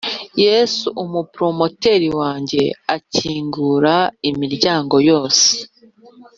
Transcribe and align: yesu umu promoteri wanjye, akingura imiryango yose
yesu 0.43 0.85
umu 1.03 1.19
promoteri 1.35 2.09
wanjye, 2.19 2.61
akingura 2.95 3.95
imiryango 4.29 4.95
yose 5.09 5.47